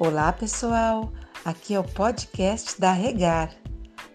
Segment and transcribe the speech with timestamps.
[0.00, 1.12] Olá, pessoal!
[1.44, 3.50] Aqui é o podcast da Regar,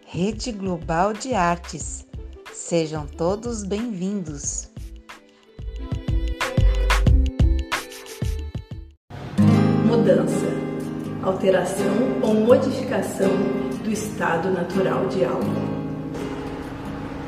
[0.07, 2.07] Rede Global de Artes.
[2.53, 4.69] Sejam todos bem-vindos.
[9.85, 10.47] Mudança,
[11.21, 13.31] alteração ou modificação
[13.83, 15.43] do estado natural de algo.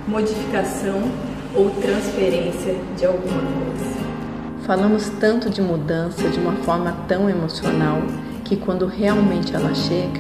[0.08, 1.02] Modificação
[1.54, 4.05] ou transferência de alguma coisa.
[4.66, 8.02] Falamos tanto de mudança de uma forma tão emocional
[8.44, 10.20] que quando realmente ela chega,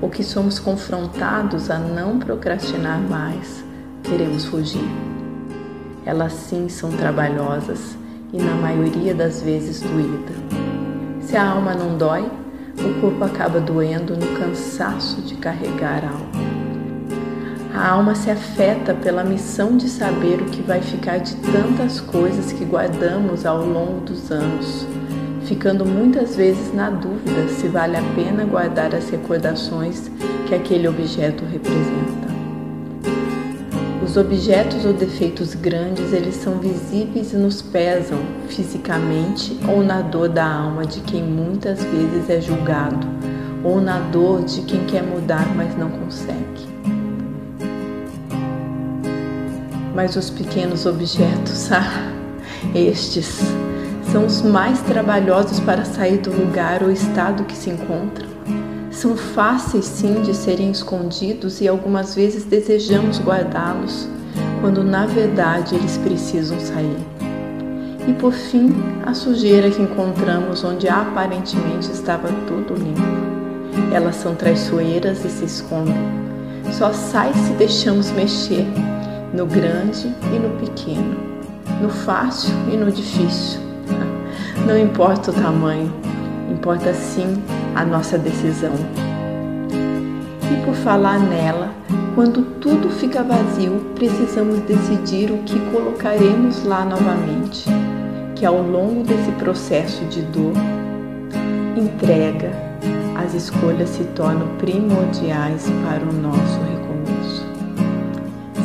[0.00, 3.64] ou que somos confrontados a não procrastinar mais,
[4.04, 4.88] queremos fugir.
[6.06, 7.96] Elas sim são trabalhosas
[8.32, 10.32] e na maioria das vezes doída.
[11.20, 12.30] Se a alma não dói,
[12.78, 16.61] o corpo acaba doendo no cansaço de carregar a alma.
[17.74, 22.52] A alma se afeta pela missão de saber o que vai ficar de tantas coisas
[22.52, 24.86] que guardamos ao longo dos anos,
[25.44, 30.10] ficando muitas vezes na dúvida se vale a pena guardar as recordações
[30.46, 32.30] que aquele objeto representa.
[34.04, 38.18] Os objetos ou defeitos grandes, eles são visíveis e nos pesam
[38.48, 43.06] fisicamente ou na dor da alma de quem muitas vezes é julgado,
[43.64, 46.70] ou na dor de quem quer mudar, mas não consegue.
[49.94, 52.12] Mas os pequenos objetos, ah,
[52.74, 53.40] estes
[54.10, 58.28] são os mais trabalhosos para sair do lugar ou estado que se encontram.
[58.90, 64.08] São fáceis sim de serem escondidos e algumas vezes desejamos guardá-los,
[64.60, 66.98] quando na verdade eles precisam sair.
[68.06, 68.70] E por fim,
[69.06, 73.00] a sujeira que encontramos onde aparentemente estava tudo limpo.
[73.94, 75.94] Elas são traiçoeiras e se escondem.
[76.72, 78.66] Só sai se deixamos mexer
[79.32, 81.16] no grande e no pequeno,
[81.80, 83.60] no fácil e no difícil.
[84.66, 85.92] Não importa o tamanho,
[86.50, 87.42] importa sim
[87.74, 88.74] a nossa decisão.
[90.50, 91.70] E por falar nela,
[92.14, 97.64] quando tudo fica vazio, precisamos decidir o que colocaremos lá novamente,
[98.34, 100.52] que ao longo desse processo de dor,
[101.74, 102.50] entrega,
[103.16, 106.71] as escolhas se tornam primordiais para o nosso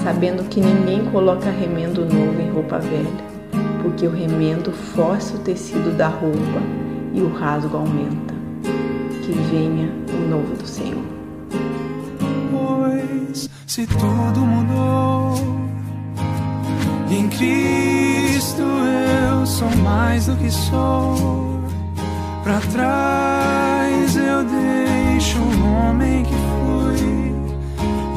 [0.07, 3.11] sabendo que ninguém coloca remendo novo em roupa velha,
[3.81, 6.61] porque o remendo força o tecido da roupa
[7.13, 8.33] e o rasgo aumenta.
[9.21, 11.03] Que venha o novo do Senhor.
[12.49, 15.35] Pois se tudo mudou,
[17.11, 18.63] em Cristo
[19.29, 21.59] eu sou mais do que sou.
[22.45, 27.35] Para trás eu deixo o homem que fui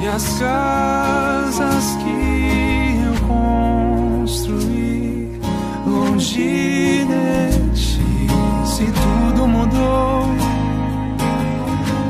[0.05, 0.23] e as
[1.61, 3.15] casas que eu
[4.27, 5.41] construí
[5.87, 8.27] longe de ti.
[8.65, 10.25] Se tudo mudou,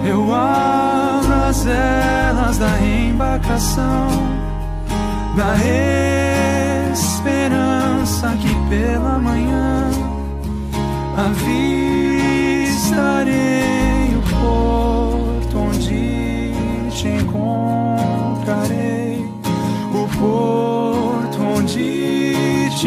[0.05, 4.09] eu abro as velas da embarcação,
[5.37, 5.57] da
[6.93, 9.91] esperança que pela manhã
[11.17, 12.00] avistarei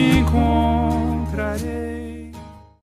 [0.02, 0.93] encontrarei, o